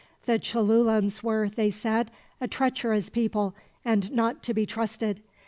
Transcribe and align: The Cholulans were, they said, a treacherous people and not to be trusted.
The 0.25 0.39
Cholulans 0.39 1.21
were, 1.21 1.47
they 1.47 1.69
said, 1.69 2.09
a 2.39 2.47
treacherous 2.47 3.11
people 3.11 3.53
and 3.85 4.11
not 4.11 4.41
to 4.41 4.51
be 4.51 4.65
trusted. 4.65 5.21